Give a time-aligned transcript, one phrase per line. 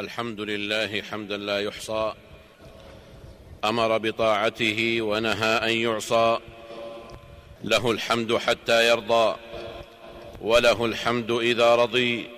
[0.00, 2.12] الحمد لله حمدا لا يحصى.
[3.64, 6.38] أمر بطاعته ونهى أن يعصى.
[7.64, 9.36] له الحمد حتى يرضى.
[10.40, 12.28] وله الحمد إذا رضي.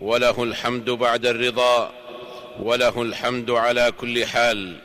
[0.00, 1.92] وله الحمد بعد الرضا.
[2.60, 4.76] وله الحمد على كل حال.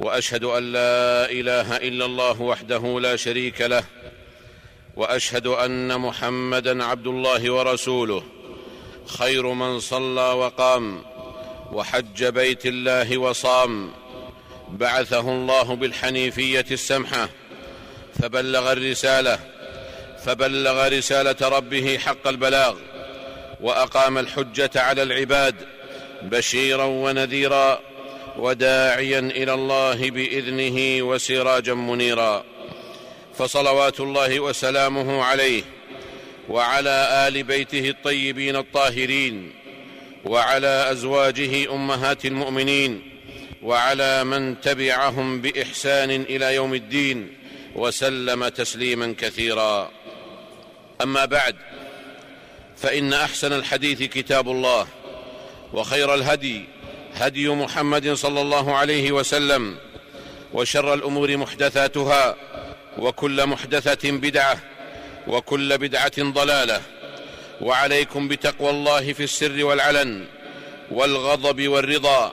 [0.00, 3.84] وأشهد أن لا إله إلا الله وحده لا شريك له.
[4.96, 8.41] وأشهد أن محمدا عبد الله ورسوله.
[9.06, 11.02] خير من صلى وقام
[11.72, 13.90] وحج بيت الله وصام.
[14.68, 17.28] بعثه الله بالحنيفية السمحة
[18.22, 19.38] فبلغ الرسالة
[20.24, 22.74] فبلغ رسالة ربه حق البلاغ
[23.60, 25.54] وأقام الحجة على العباد
[26.22, 27.80] بشيرا ونذيرا
[28.38, 32.44] وداعيا إلى الله بإذنه وسراجا منيرا.
[33.38, 35.62] فصلوات الله وسلامه عليه
[36.52, 39.52] وعلى آل بيته الطيبين الطاهرين
[40.24, 43.02] وعلى أزواجه أمهات المؤمنين
[43.62, 47.28] وعلى من تبعهم بإحسان إلى يوم الدين
[47.74, 49.90] وسلم تسليما كثيرا.
[51.02, 51.56] أما بعد
[52.76, 54.86] فإن أحسن الحديث كتاب الله
[55.72, 56.64] وخير الهدي
[57.14, 59.76] هدي محمد صلى الله عليه وسلم
[60.52, 62.36] وشر الأمور محدثاتها
[62.98, 64.71] وكل محدثة بدعة
[65.28, 66.80] وكل بدعة ضلالة.
[67.60, 70.24] وعليكم بتقوى الله في السر والعلن
[70.90, 72.32] والغضب والرضا.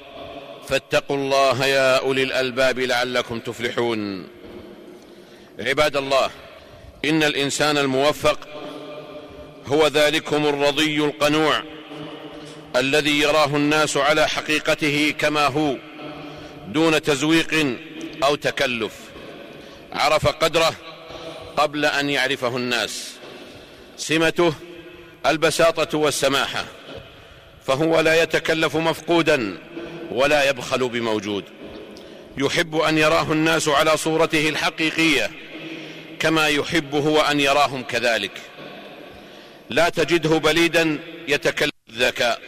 [0.68, 4.28] فاتقوا الله يا أولي الألباب لعلكم تفلحون.
[5.60, 6.30] عباد الله
[7.06, 8.40] إن الإنسان الموفق
[9.68, 11.64] هو ذلكم الرضي القنوع
[12.76, 15.76] الذي يراه الناس على حقيقته كما هو
[16.68, 17.78] دون تزويق
[18.24, 18.94] أو تكلف.
[19.94, 20.74] عرف قدره
[21.60, 23.10] قبل أن يعرفه الناس.
[23.98, 24.54] سمته
[25.26, 26.66] البساطة والسماحة.
[27.68, 29.58] فهو لا يتكلف مفقودا
[30.12, 31.44] ولا يبخل بموجود.
[32.38, 35.32] يحب أن يراه الناس على صورته الحقيقية
[36.20, 38.32] كما يحب هو أن يراهم كذلك.
[39.70, 42.42] لا تجده بليدا يتكلف الذكاء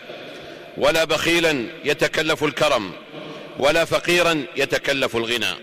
[0.77, 2.91] ولا بخيلا يتكلف الكرم
[3.59, 5.55] ولا فقيرا يتكلف الغنى.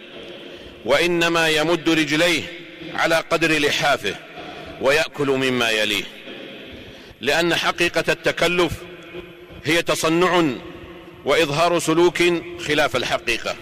[0.85, 2.58] وإنما يمد رجليه
[2.95, 4.15] على قدر لحافه
[4.81, 6.05] ويأكل مما يليه.
[7.21, 8.73] لأن حقيقة التكلف
[9.65, 10.45] هي تصنع
[11.25, 12.23] وإظهار سلوك
[12.67, 13.57] خلاف الحقيقة.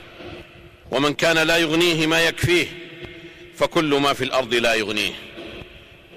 [0.91, 2.67] ومن كان لا يغنيه ما يكفيه
[3.57, 5.13] فكل ما في الأرض لا يغنيه.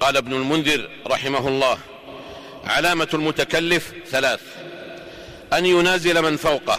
[0.00, 1.78] قال ابن المنذر رحمه الله
[2.64, 4.40] علامة المتكلف ثلاث
[5.52, 6.78] أن ينازل من فوقه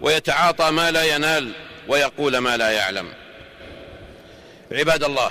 [0.00, 1.52] ويتعاطى ما لا ينال
[1.88, 3.08] ويقول ما لا يعلم.
[4.72, 5.30] عباد الله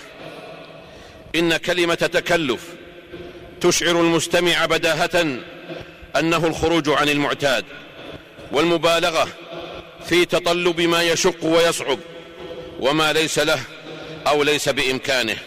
[1.35, 2.61] إن كلمة تكلف
[3.61, 5.39] تشعر المستمع بداهة
[6.15, 7.65] أنه الخروج عن المعتاد
[8.51, 9.27] والمبالغة
[10.05, 11.99] في تطلب ما يشق ويصعب
[12.79, 13.59] وما ليس له
[14.27, 15.37] أو ليس بإمكانه.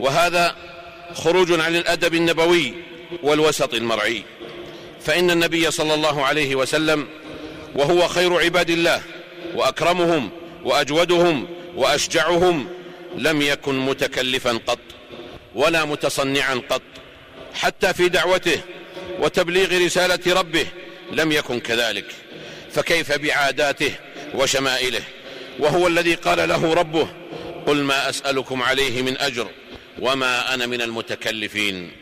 [0.00, 0.56] وهذا
[1.14, 2.74] خروج عن الأدب النبوي
[3.22, 4.22] والوسط المرعي.
[5.00, 7.06] فإن النبي صلى الله عليه وسلم
[7.74, 9.02] وهو خير عباد الله
[9.54, 10.30] وأكرمهم
[10.64, 12.68] وأجودهم وأشجعهم
[13.16, 14.78] لم يكن متكلفا قط.
[15.56, 16.82] ولا متصنعا قط.
[17.54, 18.60] حتى في دعوته
[19.18, 20.66] وتبليغ رسالة ربه
[21.12, 22.04] لم يكن كذلك.
[22.72, 23.92] فكيف بعاداته
[24.34, 25.02] وشمائله؟
[25.58, 27.08] وهو الذي قال له ربه
[27.66, 29.48] قل ما أسألكم عليه من أجر
[30.00, 31.92] وما أنا من المتكلفين.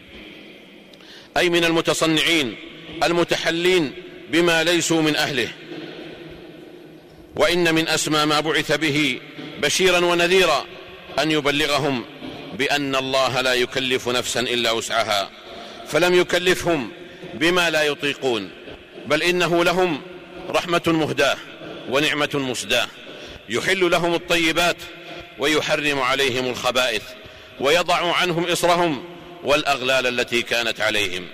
[1.37, 2.57] أي من المتصنعين
[3.03, 3.93] المتحلين
[4.31, 5.49] بما ليسوا من أهله.
[7.37, 9.21] وإن من اسمى ما بعث به
[9.63, 10.67] بشيرا ونذيرا
[11.19, 12.05] أن يبلغهم
[12.59, 15.31] بأن الله لا يكلف نفسا إلا وسعها
[15.87, 16.91] فلم يكلفهم
[17.35, 18.51] بما لا يطيقون
[19.07, 20.03] بل إنه لهم
[20.51, 21.37] رحمة مهداة
[21.89, 22.89] ونعمة مسداة.
[23.49, 24.77] يحل لهم الطيبات
[25.39, 27.03] ويحرم عليهم الخبائث
[27.61, 29.05] ويضع عنهم إصرهم
[29.45, 31.27] والأغلال التي كانت عليهم.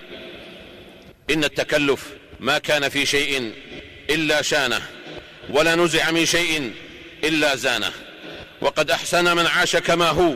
[1.30, 2.06] إن التكلف
[2.40, 3.52] ما كان في شيء
[4.10, 4.82] إلا شانه
[5.50, 6.72] ولا نزع من شيء
[7.24, 7.92] إلا زانه.
[8.60, 10.34] وقد أحسن من عاش كما هو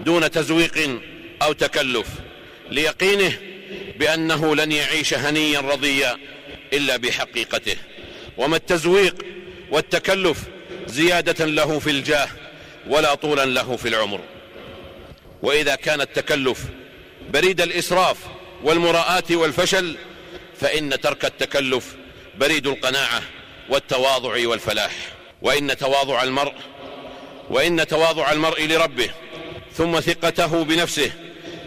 [0.00, 1.00] دون تزويق
[1.42, 2.06] أو تكلف
[2.70, 3.38] ليقينه
[3.98, 6.18] بأنه لن يعيش هنيا رضيا
[6.72, 7.76] إلا بحقيقته.
[8.36, 9.14] وما التزويق
[9.70, 10.38] والتكلف
[10.86, 12.28] زيادة له في الجاه
[12.86, 14.20] ولا طولا له في العمر.
[15.42, 16.60] وإذا كان التكلف
[17.30, 18.16] بريد الإسراف
[18.62, 19.96] والمراءاه والفشل
[20.60, 21.94] فإن ترك التكلف
[22.38, 23.22] بريد القناعة
[23.68, 24.92] والتواضع والفلاح.
[25.42, 26.54] وإن تواضع المرء
[27.50, 29.10] وإن تواضع المرء لربه
[29.76, 31.10] ثم ثقته بنفسه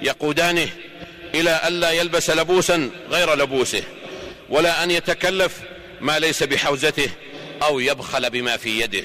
[0.02, 0.70] يقودانه
[1.36, 3.84] إلى الا يلبس لبوسا غير لبوسه
[4.50, 5.60] ولا أن يتكلف
[6.02, 7.10] ما ليس بحوزته
[7.64, 9.04] أو يبخل بما في يده.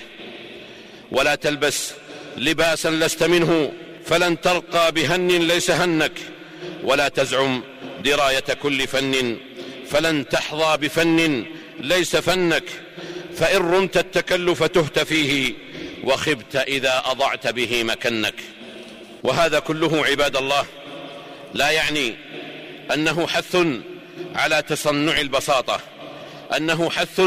[1.12, 1.92] ولا تلبس
[2.36, 3.72] لباسا لست منه
[4.06, 6.12] فلن ترقى بهن ليس هنك.
[6.82, 7.62] ولا تزعم
[8.04, 9.36] دراية كل فن
[9.90, 11.44] فلن تحظى بفن
[11.80, 12.64] ليس فنك.
[13.36, 15.54] فإن رمت التكلف تهت فيه
[16.04, 18.34] وخبت إذا أضعت به مكنك.
[19.24, 20.64] وهذا كله عباد الله
[21.54, 22.14] لا يعني
[22.94, 23.56] أنه حث
[24.34, 25.80] على تصنع البساطة
[26.56, 27.20] أنه حث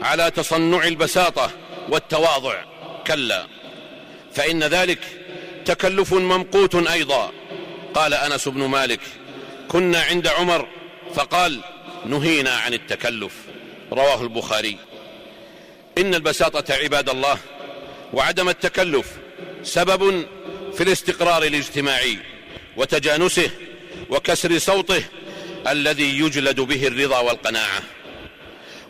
[0.00, 1.50] على تصنع البساطة
[1.88, 2.62] والتواضع.
[3.06, 3.46] كلا.
[4.34, 4.98] فإن ذلك
[5.64, 7.32] تكلف ممقوت أيضا.
[7.94, 9.00] قال أنس بن مالك
[9.68, 10.68] كنا عند عمر
[11.14, 11.60] فقال
[12.06, 13.32] نهينا عن التكلف
[13.92, 14.78] رواه البخاري.
[15.98, 17.38] إن البساطة عباد الله
[18.12, 19.06] وعدم التكلف
[19.62, 20.26] سبب
[20.74, 22.18] في الاستقرار الاجتماعي
[22.76, 23.50] وتجانسه
[24.10, 25.04] وكسر صوته
[25.68, 27.82] الذي يجلد به الرضا والقناعة.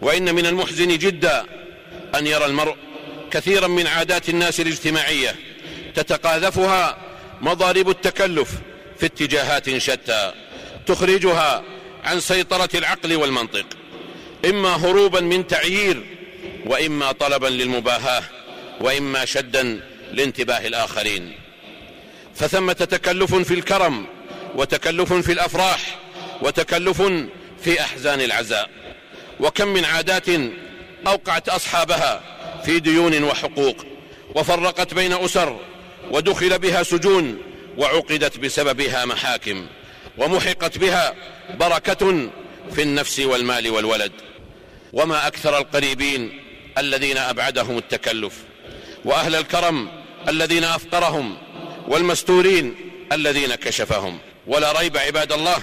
[0.03, 1.45] وإن من المحزن جدا
[2.15, 2.77] أن يرى المرء
[3.31, 5.35] كثيرا من عادات الناس الاجتماعية
[5.95, 6.99] تتقاذفها
[7.41, 8.51] مضارب التكلف
[8.99, 10.33] في اتجاهات شتى
[10.87, 11.65] تخرجها
[12.05, 13.67] عن سيطرة العقل والمنطق.
[14.45, 16.03] إما هروبا من تعيير
[16.67, 18.23] وإما طلبا للمباهاة
[18.81, 19.81] وإما شدا
[20.13, 21.48] لانتباه الآخرين.
[22.39, 24.07] فثمة تكلف في الكرم
[24.55, 25.99] وتكلف في الأفراح
[26.43, 27.03] وتكلف
[27.61, 28.71] في أحزان العزاء.
[29.41, 30.27] وكم من عادات
[31.07, 32.23] أوقعت أصحابها
[32.65, 33.77] في ديون وحقوق
[34.35, 35.61] وفرقت بين أسر
[36.11, 37.39] ودخل بها سجون
[37.79, 39.67] وعقدت بسببها محاكم
[40.19, 41.15] ومحقت بها
[41.61, 42.31] بركة
[42.75, 44.13] في النفس والمال والولد.
[44.93, 46.41] وما أكثر القريبين
[46.79, 48.35] الذين أبعدهم التكلف
[49.05, 49.89] وأهل الكرم
[50.29, 51.37] الذين أفقرهم
[51.89, 52.75] والمستورين
[53.13, 54.19] الذين كشفهم.
[54.47, 55.57] ولا ريب عباد الله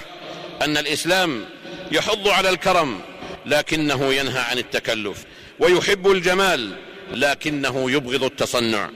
[0.62, 1.46] أن الإسلام
[1.92, 3.00] يحض على الكرم
[3.46, 5.24] لكنه ينهى عن التكلف.
[5.60, 6.76] ويحب الجمال
[7.12, 8.90] لكنه يبغض التصنع.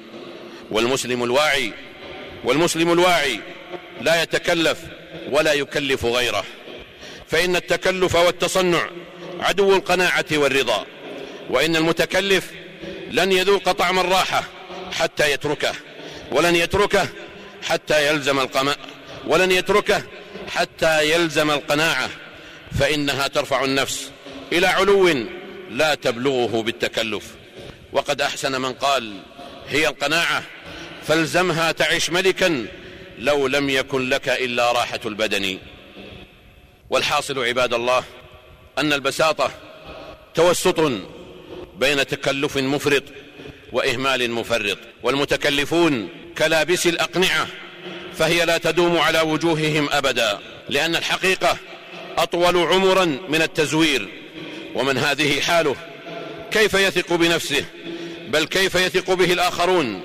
[0.72, 1.74] والمسلم الواعي
[2.44, 3.40] والمسلم الواعي
[4.02, 4.80] لا يتكلف
[5.30, 6.44] ولا يكلف غيره.
[7.28, 8.90] فإن التكلف والتصنع
[9.40, 10.86] عدو القناعة والرضا.
[11.50, 12.52] وإن المتكلف
[13.12, 14.44] لن يذوق طعم الراحة
[14.92, 15.74] حتى يتركه.
[16.32, 17.08] ولن يتركه
[17.64, 18.78] حتى يلزم القماء
[19.28, 20.04] ولن يتركه
[20.48, 22.10] حتى يلزم القناعة.
[22.80, 24.12] فإنها ترفع النفس
[24.54, 25.10] إلى علو
[25.70, 27.24] لا تبلغه بالتكلف.
[27.92, 29.20] وقد أحسن من قال
[29.68, 30.44] هي القناعة
[31.08, 32.66] فالزمها تعش ملكا
[33.20, 35.58] لو لم يكن لك إلا راحة البدن.
[36.90, 38.04] والحاصل عباد الله
[38.78, 39.52] أن البساطة
[40.36, 40.92] توسط
[41.76, 43.04] بين تكلف مفرط
[43.72, 44.78] وإهمال مفرط.
[45.04, 47.48] والمتكلفون كلابس الأقنعة
[48.18, 50.40] فهي لا تدوم على وجوههم أبدا
[50.70, 51.58] لأن الحقيقة
[52.18, 54.08] أطول عمرا من التزوير.
[54.76, 55.76] ومن هذه حاله
[56.52, 57.66] كيف يثق بنفسه؟
[58.30, 60.02] بل كيف يثق به الآخرون؟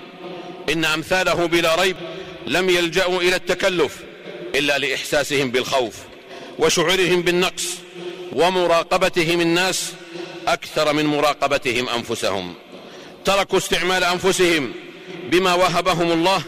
[0.72, 1.96] إن أمثاله بلا ريب
[2.46, 3.96] لم يلجأوا إلى التكلف
[4.54, 5.96] إلا لإحساسهم بالخوف
[6.58, 7.66] وشعورهم بالنقص
[8.32, 9.92] ومراقبتهم الناس
[10.48, 12.54] أكثر من مراقبتهم أنفسهم.
[13.24, 14.72] تركوا استعمال أنفسهم
[15.30, 16.42] بما وهبهم الله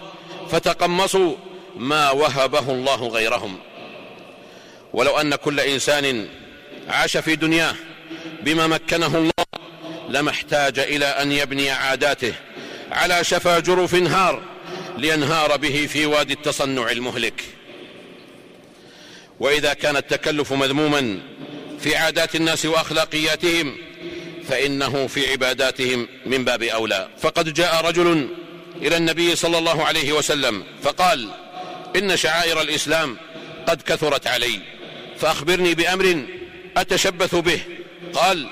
[0.50, 1.36] فتقمصوا
[1.76, 3.58] ما وهبه الله غيرهم.
[4.92, 6.28] ولو أن كل إنسان
[6.88, 7.74] عاش في دنياه
[8.42, 9.32] بما مكنه الله
[10.08, 12.32] لما احتاج إلى أن يبني عاداته
[12.92, 14.42] على شفا جرف هار
[14.98, 17.44] لينهار به في وادي التصنع المهلك.
[19.40, 21.20] وإذا كان التكلف مذموما
[21.80, 23.76] في عادات الناس وأخلاقياتهم
[24.48, 27.08] فإنه في عباداتهم من باب أولى.
[27.18, 28.28] فقد جاء رجل
[28.82, 31.28] إلى النبي صلى الله عليه وسلم فقال
[31.96, 33.16] إن شعائر الإسلام
[33.68, 34.60] قد كثرت علي
[35.18, 36.24] فأخبرني بأمر
[36.76, 37.60] أتشبث به.
[38.12, 38.46] قال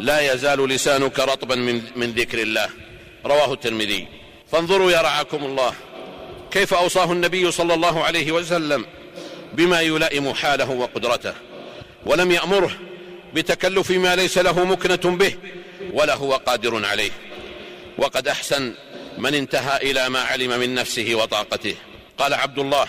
[0.00, 2.68] لا يزال لسانك رطبا من, من ذكر الله.
[3.26, 4.06] رواه الترمذي.
[4.52, 5.74] فانظروا يا رعاكم الله
[6.50, 8.86] كيف أوصاه النبي صلى الله عليه وسلم
[9.52, 11.34] بما يلائم حاله وقدرته
[12.06, 12.70] ولم يأمره
[13.34, 15.34] بتكلف ما ليس له مكنة به
[15.92, 17.10] ولا هو قادر عليه.
[17.98, 18.74] وقد أحسن
[19.18, 21.74] من انتهى إلى ما علم من نفسه وطاقته.
[22.18, 22.86] قال عبد الله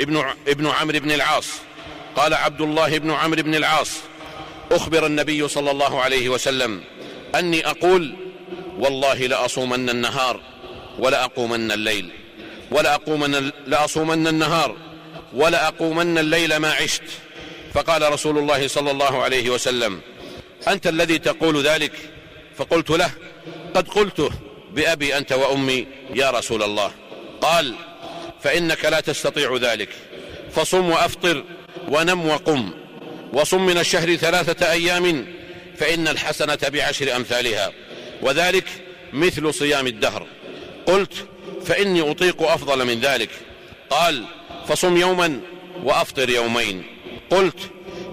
[0.00, 1.48] ابن, ابن عمرو بن العاص.
[2.16, 3.90] قال عبد الله بن عمرو بن العاص
[4.72, 6.84] أخبر النبي صلى الله عليه وسلم
[7.34, 8.14] أني أقول
[8.78, 10.40] والله لأصومن النهار
[10.98, 12.10] ولأقومن الليل
[12.70, 14.76] ولأقومن لأصومن النهار
[15.34, 17.02] ولأقومن الليل ما عشت.
[17.74, 20.00] فقال رسول الله صلى الله عليه وسلم
[20.68, 21.92] أنت الذي تقول ذلك؟
[22.56, 23.10] فقلت له
[23.74, 24.30] قد قلته
[24.72, 26.90] بأبي أنت وأمي يا رسول الله.
[27.40, 27.74] قال
[28.42, 29.88] فإنك لا تستطيع ذلك
[30.52, 31.44] فصم وأفطر
[31.88, 32.70] ونم وقم
[33.32, 35.26] وصم من الشهر ثلاثة أيام
[35.78, 37.72] فإن الحسنة بعشر أمثالها
[38.22, 38.64] وذلك
[39.12, 40.26] مثل صيام الدهر.
[40.86, 41.12] قلت
[41.64, 43.30] فإني أطيق أفضل من ذلك.
[43.90, 44.24] قال
[44.68, 45.40] فصم يوما
[45.84, 46.97] وأفطر يومين.
[47.30, 47.58] قلت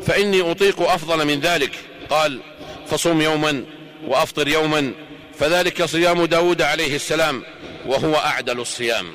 [0.08, 1.72] فإني أطيق أفضل من ذلك.
[2.10, 2.40] قال
[2.88, 3.64] فصم يوما
[4.08, 4.92] وأفطر يوما
[5.40, 7.44] فذلك صيام داود عليه السلام
[7.86, 9.06] وهو أعدل الصيام.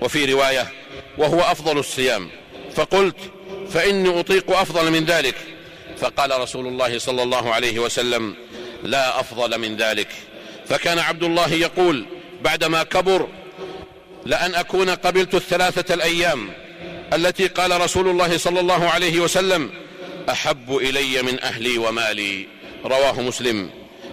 [0.00, 0.72] وفي رواية
[1.18, 2.30] وهو أفضل الصيام.
[2.74, 3.16] فقلت
[3.70, 5.34] فإني أطيق أفضل من ذلك.
[5.98, 8.34] فقال رسول الله صلى الله عليه وسلم
[8.82, 10.08] لا أفضل من ذلك.
[10.68, 12.06] فكان عبد الله يقول
[12.42, 13.28] بعدما كبر
[14.26, 16.50] لأن أكون قبلت الثلاثة الأيام.
[17.12, 19.70] التي قال رسول الله صلى الله عليه وسلم
[20.30, 22.46] أحب إلي من أهلي ومالي.
[22.84, 23.70] رواه مسلم.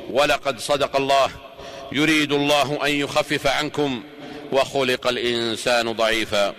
[0.09, 1.29] ولقد صدق الله.
[1.91, 4.03] يريد الله أن يخفف عنكم
[4.51, 6.55] وخلق الإنسان ضعيفا.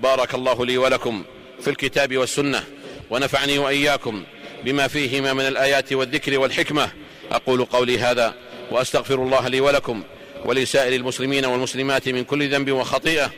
[0.00, 1.24] بارك الله لي ولكم
[1.60, 2.64] في الكتاب والسنة
[3.10, 4.24] ونفعني وإياكم
[4.64, 6.90] بما فيهما من الآيات والذكر والحكمة.
[7.32, 8.34] أقول قولي هذا
[8.70, 10.02] وأستغفر الله لي ولكم
[10.44, 13.30] ولسائر المسلمين والمسلمات من كل ذنب وخطيئة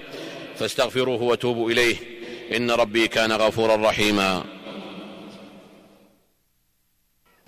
[0.59, 2.20] فاستغفروه وتوبوا إليه.
[2.57, 4.45] إن ربي كان غفورا رحيما.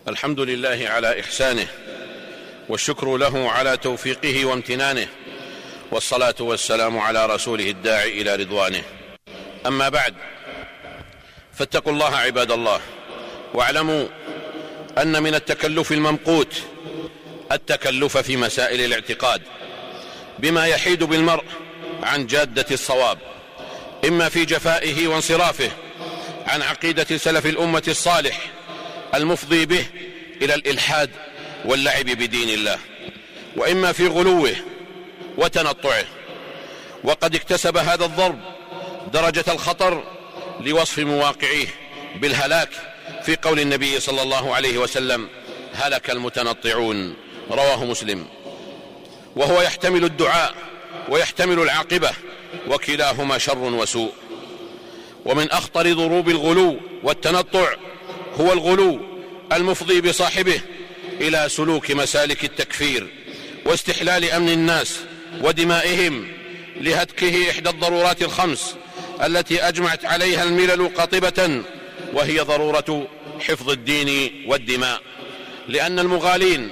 [0.09, 1.67] الحمد لله على إحسانه
[2.69, 5.09] والشكر له على توفيقه وامتنانه
[5.91, 8.83] والصلاة والسلام على رسوله الداعي إلى رضوانه.
[9.67, 10.15] أما بعد
[11.53, 12.81] فاتقوا الله عباد الله
[13.55, 14.07] واعلموا
[14.99, 16.63] أن من التكلف الممقوت
[17.53, 19.43] التكلف في مسائل الاعتقاد
[20.39, 21.45] بما يحيد بالمرء
[22.03, 23.32] عن جادة الصواب.
[24.05, 25.71] إما في جفائه وانصرافه
[26.47, 28.39] عن عقيدة سلف الأمة الصالح
[29.15, 29.87] المفضي به
[30.43, 31.11] إلى الإلحاد
[31.65, 32.79] واللعب بدين الله
[33.57, 34.55] وإما في غلوه
[35.39, 36.05] وتنطعه.
[37.05, 38.39] وقد اكتسب هذا الضرب
[39.13, 40.05] درجة الخطر
[40.61, 41.67] لوصف مواقعيه
[42.17, 42.69] بالهلاك
[43.23, 45.29] في قول النبي صلى الله عليه وسلم
[45.75, 47.17] هلك المتنطعون
[47.51, 48.27] رواه مسلم.
[49.37, 50.55] وهو يحتمل الدعاء
[51.09, 52.11] ويحتمل العاقبة
[52.69, 54.13] وكلاهما شر وسوء.
[55.25, 57.75] ومن أخطر ضروب الغلو والتنطع
[58.41, 59.01] هو الغلو
[59.53, 60.61] المفضي بصاحبه
[61.21, 63.07] إلى سلوك مسالك التكفير
[63.67, 65.01] واستحلال أمن الناس
[65.43, 66.29] ودمائهم
[66.81, 68.77] لهتكه إحدى الضرورات الخمس
[69.25, 71.63] التي أجمعت عليها الملل قاطبة
[72.13, 73.09] وهي ضرورة
[73.41, 75.01] حفظ الدين والدماء.
[75.69, 76.71] لأن المغالين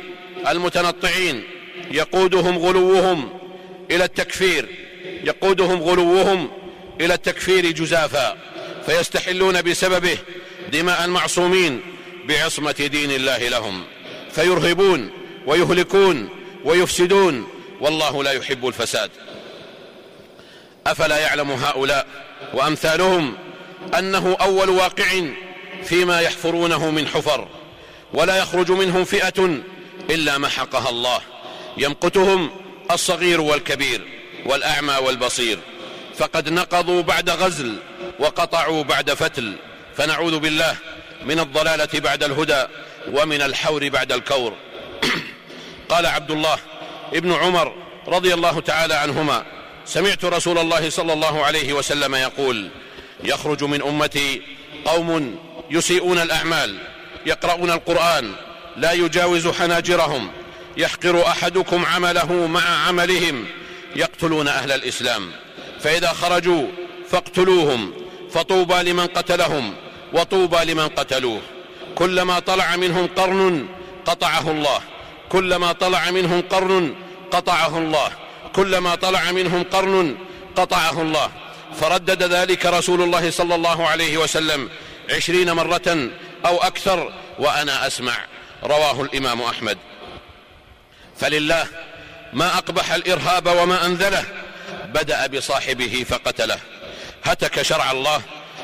[0.49, 1.45] المتنطعين
[1.91, 3.31] يقودهم غلوهم
[3.91, 4.69] إلى التكفير
[5.25, 6.51] يقودهم غلوهم
[7.01, 8.37] إلى التكفير جزافا
[8.87, 10.19] فيستحلون بسببه
[10.73, 11.81] دماء المعصومين
[12.29, 13.85] بعصمة دين الله لهم
[14.33, 15.11] فيرهبون
[15.47, 16.29] ويهلكون
[16.65, 17.49] ويفسدون
[17.81, 19.11] والله لا يحب الفساد.
[20.87, 22.07] أفلا يعلم هؤلاء
[22.55, 23.35] وأمثالهم
[23.99, 25.23] أنه أول واقع
[25.85, 27.49] فيما يحفرونه من حفر
[28.15, 29.61] ولا يخرج منهم فئة
[30.11, 31.21] إلا محقها الله
[31.77, 32.51] يمقتهم
[32.91, 34.20] الصغير والكبير.
[34.47, 35.59] والأعمى والبصير.
[36.19, 37.77] فقد نقضوا بعد غزل
[38.19, 39.57] وقطعوا بعد فتل.
[39.97, 40.77] فنعوذ بالله
[41.25, 42.65] من الضلالة بعد الهدى
[43.13, 44.55] ومن الحور بعد الكور.
[45.91, 46.59] قال عبد الله
[47.15, 47.75] ابن عمر
[48.09, 49.45] رضي الله تعالى عنهما
[49.87, 52.71] سمعت رسول الله صلى الله عليه وسلم يقول
[53.25, 54.43] يخرج من أمتي
[54.85, 55.39] قوم
[55.71, 56.79] يسيئون الأعمال
[57.27, 58.33] يقرؤون القرآن
[58.77, 60.31] لا يجاوز حناجرهم
[60.77, 63.47] يحقر أحدكم عمله مع عملهم
[63.97, 65.31] يقتلون أهل الإسلام.
[65.81, 66.67] فإذا خرجوا
[67.11, 67.93] فاقتلوهم
[68.31, 69.75] فطوبى لمن قتلهم
[70.13, 71.41] وطوبى لمن قتلوه.
[71.95, 73.67] كلما طلع منهم قرن
[74.07, 74.81] قطعه الله.
[75.29, 76.95] كلما طلع منهم قرن
[77.31, 78.11] قطعه الله.
[78.53, 80.17] كلما طلع منهم قرن
[80.57, 81.31] قطعه الله.
[81.81, 84.69] فردد ذلك رسول الله صلى الله عليه وسلم
[85.11, 86.11] عشرين مرة
[86.47, 88.17] أو أكثر وأنا أسمع.
[88.65, 89.79] رواه الإمام أحمد.
[91.17, 91.67] فلله
[92.33, 94.25] ما أقبح الإرهاب وما أنذله.
[94.95, 96.59] بدأ بصاحبه فقتله.
[97.25, 98.23] هتك شرع الله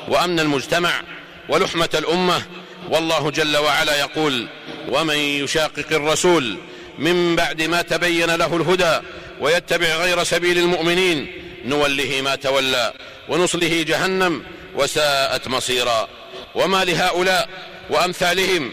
[0.08, 1.02] وأمن المجتمع
[1.48, 2.42] ولحمة الأمة.
[2.88, 4.46] والله جل وعلا يقول
[4.88, 6.58] ومن يشاقق الرسول
[6.98, 9.00] من بعد ما تبين له الهدى
[9.40, 12.92] ويتبع غير سبيل المؤمنين نوله ما تولى
[13.28, 14.42] ونصله جهنم
[14.74, 16.08] وساءت مصيرا.
[16.54, 17.48] وما لهؤلاء
[17.90, 18.72] وأمثالهم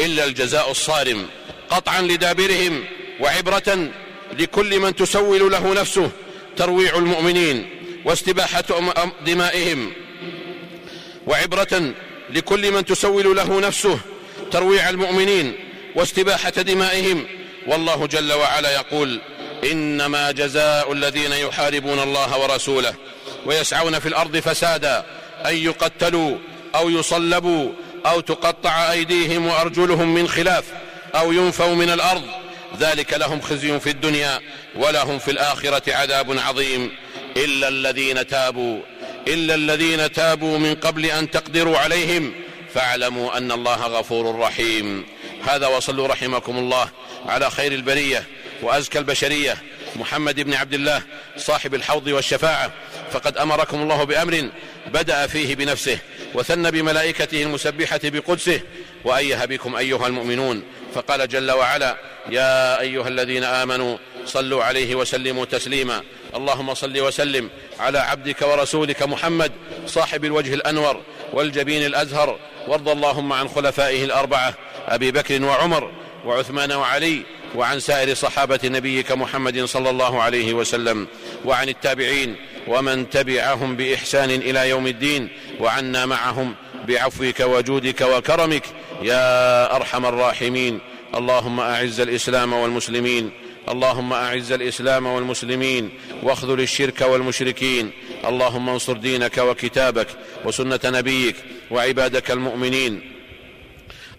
[0.00, 1.26] إلا الجزاء الصارم
[1.70, 2.84] قطعا لدابرهم
[3.20, 3.90] وعبرة
[4.38, 6.10] لكل من تسول له نفسه
[6.56, 7.68] ترويع المؤمنين
[8.04, 8.64] واستباحة
[9.26, 9.92] دمائهم.
[11.26, 11.94] وعبرة
[12.30, 13.98] لكل من تسول له نفسه
[14.50, 15.54] ترويع المؤمنين
[15.96, 17.26] واستباحة دمائهم.
[17.66, 19.20] والله جل وعلا يقول
[19.72, 22.94] إنما جزاء الذين يحاربون الله ورسوله
[23.46, 25.04] ويسعون في الأرض فسادا
[25.46, 26.36] أن يقتلوا
[26.74, 27.72] أو يصلبوا
[28.06, 30.64] أو تقطع أيديهم وأرجلهم من خلاف
[31.14, 32.22] أو ينفوا من الأرض
[32.80, 34.40] ذلك لهم خزي في الدنيا
[34.76, 36.90] ولهم في الآخرة عذاب عظيم.
[37.36, 38.80] إلا الذين تابوا
[39.28, 42.34] إلا الذين تابوا من قبل أن تقدروا عليهم
[42.74, 45.06] فاعلموا أن الله غفور رحيم.
[45.48, 46.88] هذا وصلوا رحمكم الله
[47.26, 48.24] على خير البرية
[48.62, 49.56] وأزكى البشرية.
[49.96, 51.02] محمد بن عبد الله
[51.36, 52.72] صاحب الحوض والشفاعة
[53.12, 54.50] فقد أمركم الله بأمر
[54.86, 55.98] بدأ فيه بنفسه
[56.34, 58.60] وثنى بملائكته المسبحة بقدسه
[59.04, 60.62] وأيه بكم أيها المؤمنون.
[60.94, 61.96] فقال جل وعلا
[62.30, 66.02] يا أيها الذين آمنوا صلوا عليه وسلموا تسليما.
[66.34, 67.50] اللهم صل وسلم
[67.80, 69.52] على عبدك ورسولك محمد
[69.86, 71.00] صاحب الوجه الأنور
[71.32, 72.38] والجبين الأزهر.
[72.68, 74.54] وارض اللهم عن خلفائه الأربعة
[74.88, 75.92] أبي بكر وعمر
[76.24, 77.22] وعثمان وعلي
[77.54, 81.06] وعن سائر صحابة نبيك محمد صلى الله عليه وسلم.
[81.44, 85.28] وعن التابعين ومن تبعهم بإحسان إلى يوم الدين.
[85.60, 86.54] وعنا معهم
[86.88, 88.62] بعفوك وجودك وكرمك.
[89.02, 90.80] يا أرحم الراحمين.
[91.16, 93.30] اللهم أعز الإسلام والمسلمين
[93.68, 95.90] اللهم أعز الإسلام والمسلمين
[96.22, 97.90] واخذل الشرك والمشركين
[98.26, 100.06] اللهم انصر دينك وكتابك
[100.44, 101.36] وسنة نبيك
[101.70, 103.10] وعبادك المؤمنين.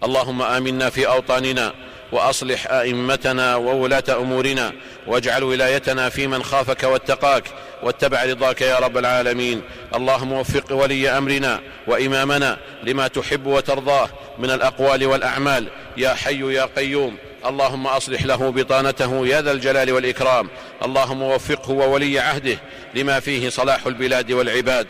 [0.04, 1.74] اللهم آمنا في أوطاننا
[2.12, 4.72] وأصلح أئمتنا وولاة أمورنا
[5.06, 7.44] واجعل ولايتنا في من خافك واتقاك
[7.82, 9.62] واتبع رضاك يا رب العالمين.
[9.94, 14.08] اللهم وفق ولي أمرنا وإمامنا لما تحب وترضاه
[14.38, 15.68] من الأقوال والأعمال.
[15.96, 20.50] يا حي يا قيوم اللهم أصلح له بطانته يا ذا الجلال والإكرام.
[20.84, 22.58] اللهم وفقه وولي عهده
[22.94, 24.86] لما فيه صلاح البلاد والعباد.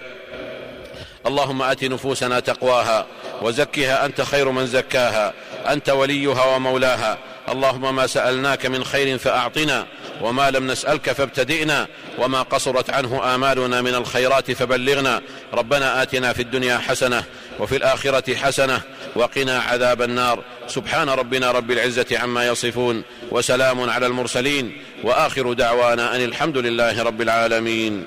[1.26, 3.06] اللهم آت نفوسنا تقواها.
[3.42, 5.32] وزكها أنت خير من زكاها.
[5.68, 7.18] أنت وليها ومولاها.
[7.48, 9.86] اللهم ما سألناك من خير فأعطنا
[10.20, 11.86] وما لم نسألك فابتدئنا
[12.18, 15.22] وما قصرت عنه آمالنا من الخيرات فبلغنا.
[15.54, 17.24] ربنا آتنا في الدنيا حسنة
[17.60, 18.80] وفي الآخرة حسنة
[19.16, 20.42] وقنا عذاب النار.
[20.68, 27.22] سبحان ربنا رب العزة عما يصفون وسلام على المرسلين وآخر دعوانا أن الحمد لله رب
[27.22, 28.06] العالمين.